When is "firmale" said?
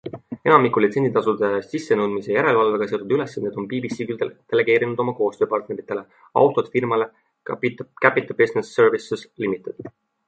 6.79-7.09